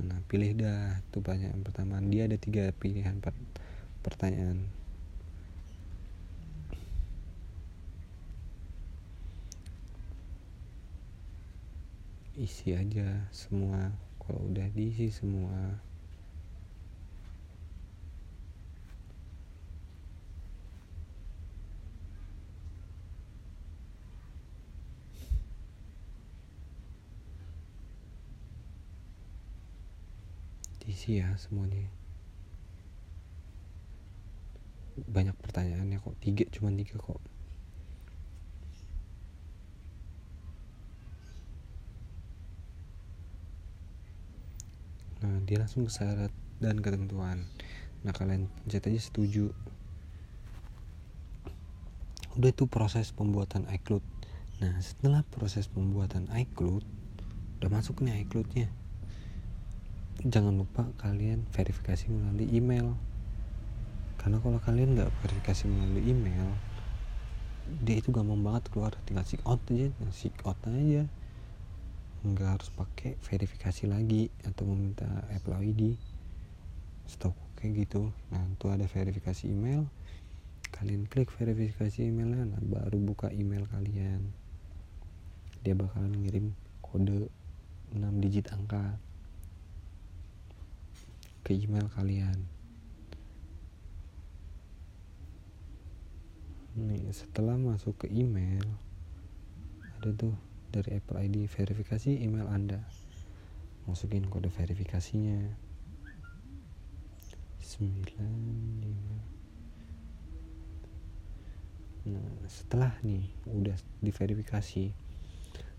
[0.00, 2.02] Nah pilih dah tuh pertanyaan pertama.
[2.02, 3.36] Dia ada tiga pilihan per
[4.02, 4.66] pertanyaan.
[12.34, 13.94] Isi aja semua.
[14.18, 15.78] Kalau udah diisi semua
[31.04, 31.84] diisi ya semuanya.
[34.96, 36.16] Banyak pertanyaannya kok.
[36.24, 37.20] Tiga cuma tiga kok.
[45.20, 46.32] Nah dia langsung ke syarat
[46.64, 47.44] dan ketentuan.
[48.00, 49.52] Nah kalian pencet aja setuju.
[52.40, 54.00] Udah itu proses pembuatan iCloud.
[54.64, 56.84] Nah setelah proses pembuatan iCloud
[57.60, 58.72] udah masuk nih iCloudnya
[60.22, 62.94] jangan lupa kalian verifikasi melalui email.
[64.20, 66.48] Karena kalau kalian nggak verifikasi melalui email
[67.80, 68.92] dia itu gampang banget keluar.
[69.08, 71.02] Tinggal sign out aja sign out aja.
[72.24, 75.96] Nggak harus pakai verifikasi lagi atau meminta Apple ID
[77.08, 78.12] stok kayak gitu.
[78.32, 79.88] Nah itu ada verifikasi email
[80.74, 84.26] kalian klik verifikasi emailnya nah baru buka email kalian.
[85.62, 86.50] Dia bakalan ngirim
[86.82, 87.30] kode
[87.94, 88.98] 6 digit angka
[91.44, 92.48] ke email kalian
[96.74, 98.66] nih setelah masuk ke email
[100.04, 100.34] ada tuh
[100.74, 102.82] dari Apple ID verifikasi email Anda.
[103.86, 105.54] Masukin kode verifikasinya.
[107.64, 109.32] 95
[112.04, 112.20] Nah,
[112.52, 114.92] setelah nih udah diverifikasi.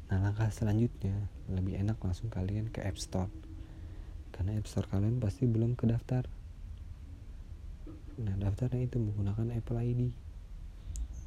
[0.09, 3.29] Nah, langkah selanjutnya lebih enak langsung kalian ke App Store.
[4.35, 6.27] Karena App Store kalian pasti belum kedaftar.
[8.19, 10.11] Nah, daftarnya itu menggunakan Apple ID.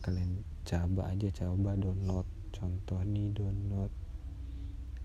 [0.05, 2.29] Kalian coba aja coba download.
[2.53, 3.89] Contoh nih download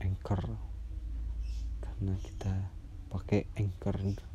[0.03, 0.43] anchor.
[1.79, 4.25] Karena kita pakai anchor.fm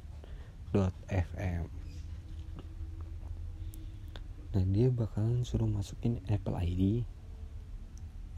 [4.49, 7.03] nah dia bakalan suruh masukin Apple ID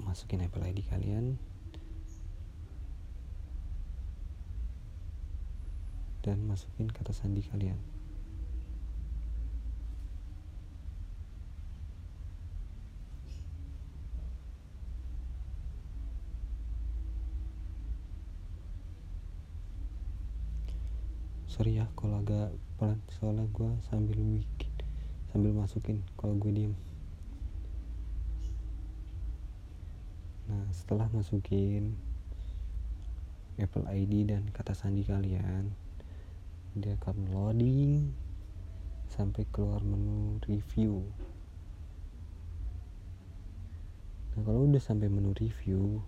[0.01, 1.37] masukin Apple ID kalian
[6.21, 7.81] dan masukin kata sandi kalian.
[21.51, 24.73] Sorry ya kalau agak pelan soalnya gue sambil bikin
[25.29, 26.75] sambil masukin kalau gue diem.
[30.49, 31.99] Nah setelah masukin
[33.61, 35.90] Apple ID dan kata sandi kalian
[36.79, 38.15] dia akan loading
[39.11, 41.03] sampai keluar menu review.
[44.35, 46.05] Nah kalau udah sampai menu review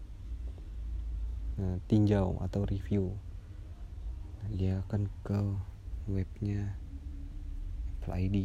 [1.59, 3.13] nah, tinjau atau review
[4.53, 5.41] dia akan ke
[6.11, 6.75] webnya
[8.03, 8.37] Apple ID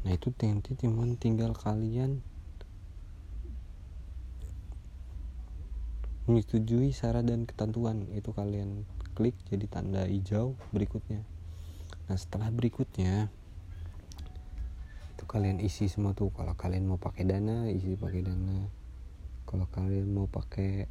[0.00, 2.24] nah itu nanti cuman tinggal kalian
[6.30, 8.06] menyetujui syarat dan ketentuan.
[8.14, 8.86] Itu kalian
[9.18, 11.26] klik jadi tanda hijau berikutnya.
[12.06, 13.26] Nah setelah berikutnya
[15.18, 16.30] itu kalian isi semua tuh.
[16.30, 18.70] Kalau kalian mau pakai dana isi pakai dana.
[19.44, 20.86] Kalau kalian mau pakai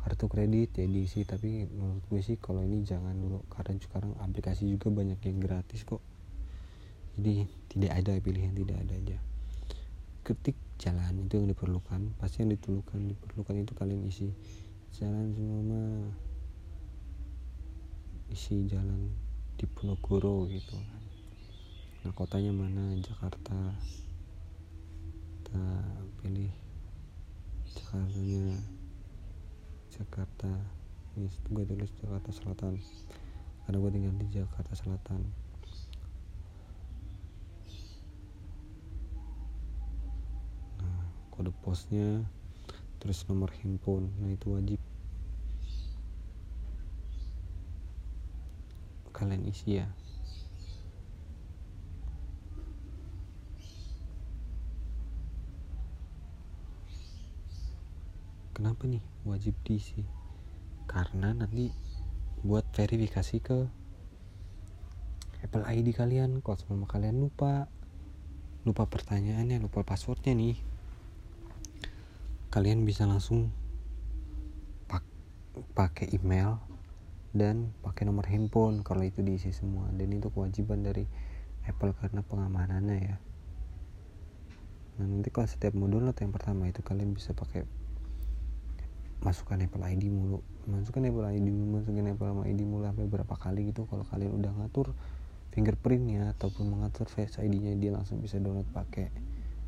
[0.00, 1.28] kartu kredit ya diisi.
[1.28, 3.44] Tapi menurut gue sih kalau ini jangan dulu.
[3.52, 6.00] Karena sekarang aplikasi juga banyak yang gratis kok.
[7.20, 9.18] Jadi tidak ada pilihan tidak ada aja.
[10.24, 12.16] Ketik jalan itu yang diperlukan.
[12.16, 14.32] Pasti yang diperlukan diperlukan itu kalian isi
[14.96, 15.84] jalan semua
[18.28, 19.08] isi jalan
[19.58, 20.78] di Ponorogo gitu.
[22.04, 22.94] Nah kotanya mana?
[23.02, 23.74] Jakarta.
[25.42, 25.64] Kita
[26.20, 26.52] pilih
[27.66, 28.52] Jakartanya
[29.88, 30.52] Jakarta
[31.16, 32.78] ini gue tulis Jakarta Selatan.
[33.66, 35.20] Karena gue tinggal di Jakarta Selatan.
[40.78, 41.00] Nah
[41.34, 42.22] kode posnya
[42.98, 44.10] terus nomor handphone.
[44.18, 44.80] Nah itu wajib.
[49.14, 49.86] Kalian isi ya.
[58.58, 60.02] Kenapa nih wajib diisi?
[60.90, 61.70] Karena nanti
[62.42, 63.58] buat verifikasi ke
[65.46, 66.42] Apple ID kalian.
[66.42, 67.70] Kalau semua kalian lupa.
[68.66, 70.58] Lupa pertanyaannya lupa passwordnya nih
[72.48, 73.52] kalian bisa langsung
[74.88, 75.04] pak
[75.76, 76.56] pakai email
[77.36, 79.92] dan pakai nomor handphone kalau itu diisi semua.
[79.92, 81.04] Dan itu kewajiban dari
[81.68, 83.16] Apple karena pengamanannya ya.
[84.98, 87.68] Nah nanti kalau setiap modul yang pertama itu kalian bisa pakai
[89.20, 90.40] masukkan Apple ID mulu.
[90.64, 93.84] Masukkan Apple ID mulu masukkan Apple ID mulu sampai berapa kali gitu.
[93.92, 94.96] Kalau kalian udah ngatur
[95.52, 99.12] fingerprintnya ataupun mengatur Face ID-nya dia langsung bisa download pakai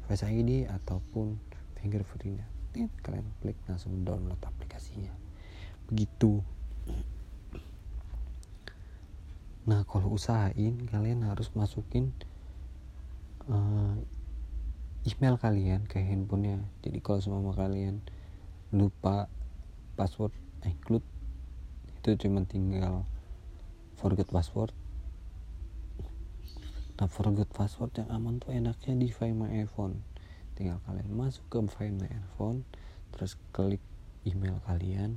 [0.09, 1.37] Face ID ataupun
[1.77, 5.11] fingerprintnya kalian klik langsung download aplikasinya.
[5.91, 6.39] Begitu.
[9.67, 12.15] Nah kalau usahain kalian harus masukin
[13.51, 13.99] uh,
[15.07, 16.63] email kalian ke handphonenya.
[16.83, 18.03] Jadi kalau semua kalian
[18.71, 19.27] lupa
[19.99, 21.05] password include
[22.01, 23.05] itu cuma tinggal
[23.99, 24.73] forget password.
[26.97, 30.10] Nah forget password yang aman tuh enaknya di Find My iPhone
[30.61, 32.69] tinggal kalian masuk ke Find My iPhone
[33.17, 33.81] terus klik
[34.29, 35.17] email kalian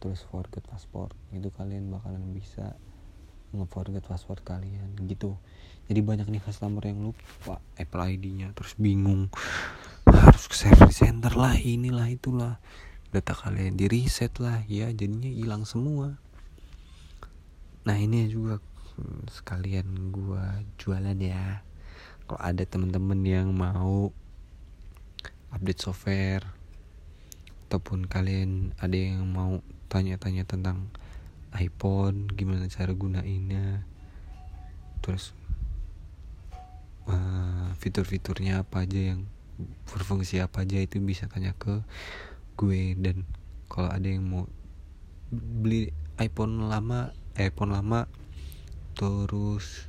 [0.00, 2.80] terus forget password itu kalian bakalan bisa
[3.52, 5.36] nge-forget password kalian gitu.
[5.84, 9.28] Jadi banyak nih customer yang lupa Apple ID-nya terus bingung
[10.08, 12.56] harus ke service center lah inilah itulah.
[13.10, 16.16] Data kalian di reset lah ya jadinya hilang semua.
[17.84, 18.62] Nah ini juga
[19.28, 21.66] sekalian gua jualan ya.
[22.24, 24.14] Kalau ada temen-temen yang mau
[25.50, 26.46] update software
[27.66, 30.90] ataupun kalian ada yang mau tanya-tanya tentang
[31.54, 33.82] iPhone gimana cara gunainnya
[35.02, 35.34] terus
[37.10, 39.26] uh, fitur-fiturnya apa aja yang
[39.90, 41.82] berfungsi apa aja itu bisa tanya ke
[42.56, 42.96] gue.
[42.96, 43.26] Dan
[43.68, 44.44] kalau ada yang mau
[45.30, 48.10] beli iPhone lama iPhone lama
[48.98, 49.86] terus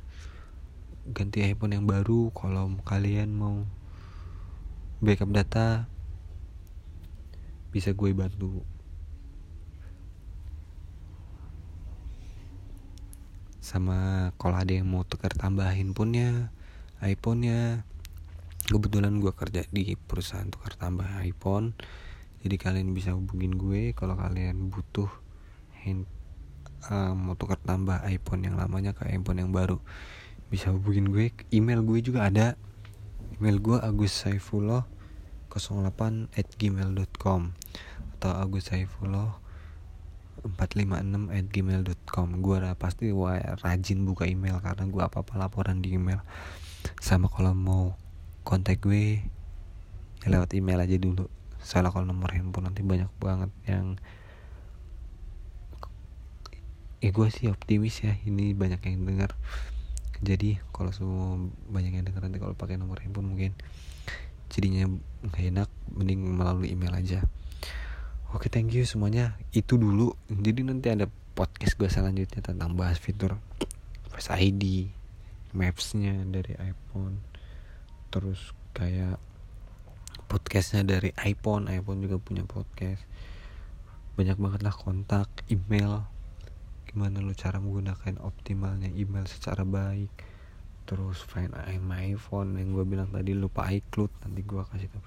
[1.10, 3.66] ganti iPhone yang baru kalau kalian mau
[5.02, 5.90] backup data
[7.74, 8.62] bisa gue bantu.
[13.58, 16.54] Sama kalau ada yang mau tukar tambah handphonenya
[17.02, 17.82] iPhone-nya.
[18.62, 21.74] Kebetulan gue kerja di perusahaan tukar tambah iPhone.
[22.46, 25.10] Jadi kalian bisa hubungin gue kalau kalian butuh
[25.82, 26.06] hand
[26.86, 29.82] uh, mau tukar tambah iPhone yang lamanya ke iPhone yang baru.
[30.46, 32.54] Bisa hubungin gue email gue juga ada.
[33.40, 34.91] Email gue Agus Saifullah
[35.58, 37.52] 08 at gmail.com
[38.16, 39.42] atau Agus Saifullah
[40.42, 46.22] 456 at gmail.com gue pasti gue rajin buka email karena gue apa-apa laporan di email.
[46.98, 47.94] Sama kalau mau
[48.42, 49.22] kontak gue
[50.22, 51.30] ya lewat email aja dulu.
[51.62, 53.98] Salah kalau nomor handphone nanti banyak banget yang
[57.02, 59.34] ya gue sih optimis ya ini banyak yang dengar
[60.22, 61.34] jadi kalau semua
[61.66, 63.58] banyak yang dengar nanti kalau pakai nomor handphone mungkin
[64.52, 64.84] jadinya
[65.24, 67.24] nggak enak mending melalui email aja.
[68.36, 69.40] Oke thank you semuanya.
[69.56, 70.12] Itu dulu.
[70.28, 73.40] Jadi nanti ada podcast gue selanjutnya tentang bahas fitur
[74.12, 74.92] Face ID
[75.56, 77.24] Mapsnya dari iPhone
[78.12, 79.16] terus kayak
[80.28, 81.72] podcastnya dari iPhone.
[81.72, 83.04] iPhone juga punya podcast.
[84.16, 86.04] Banyak banget lah kontak email.
[86.84, 90.31] Gimana lo cara menggunakan optimalnya email secara baik
[90.84, 95.02] terus find my iPhone yang gue bilang tadi lupa iCloud nanti gue kasih tau.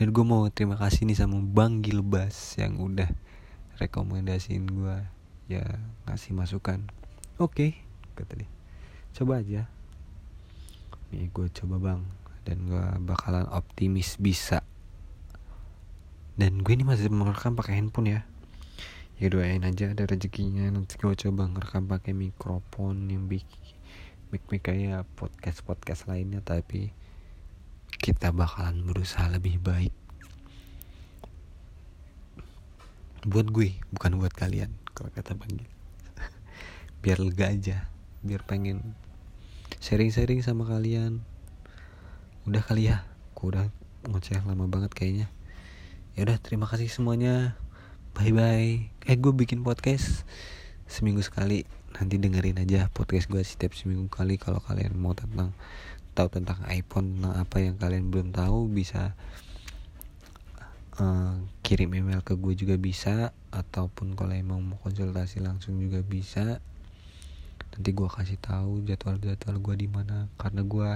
[0.00, 3.08] Dan gue mau terima kasih nih sama Bang Gilbas yang udah
[3.80, 4.96] rekomendasiin gue
[5.50, 5.64] ya
[6.08, 6.86] ngasih masukan.
[7.40, 7.70] Oke okay,
[8.16, 8.50] kata dia.
[9.16, 9.66] Coba aja.
[11.10, 12.02] Nih gue coba bang.
[12.46, 14.62] Dan gue bakalan optimis bisa.
[16.38, 18.20] Dan gue ini masih merekam pakai handphone ya.
[19.20, 20.64] Ya doain aja ada rezekinya.
[20.70, 23.44] Nanti gue coba ngerekam pakai mikrofon yang big
[24.30, 26.94] mic kayak podcast podcast lainnya tapi
[27.98, 29.90] kita bakalan berusaha lebih baik.
[33.26, 35.66] Buat gue bukan buat kalian kalau kata bang
[37.02, 37.76] biar lega aja
[38.22, 38.94] biar pengen
[39.82, 41.26] sharing-sharing sama kalian.
[42.46, 43.02] Udah kali ya
[43.34, 43.66] aku udah
[44.06, 45.26] ngoceh lama banget kayaknya.
[46.14, 47.58] Ya udah terima kasih semuanya.
[48.14, 50.22] Bye bye eh gue bikin podcast
[50.90, 51.62] seminggu sekali.
[51.94, 55.54] Nanti dengerin aja podcast gue setiap seminggu kali kalau kalian mau tentang
[56.18, 59.14] tahu tentang iPhone tentang apa yang kalian belum tahu bisa
[60.98, 66.58] uh, kirim email ke gue juga bisa ataupun kalau emang mau konsultasi langsung juga bisa.
[67.70, 70.90] Nanti gue kasih tahu jadwal-jadwal gue di mana karena gue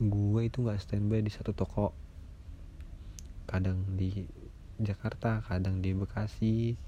[0.00, 1.92] gue itu nggak standby di satu toko.
[3.44, 4.24] Kadang di
[4.80, 6.87] Jakarta kadang di Bekasi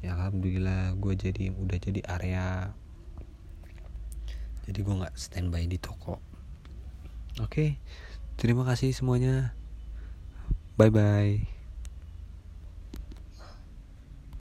[0.00, 2.72] ya alhamdulillah gue jadi udah jadi area.
[4.64, 6.20] Jadi gue nggak standby di toko.
[7.40, 7.80] Oke
[8.40, 9.52] terima kasih semuanya.
[10.80, 11.59] Bye bye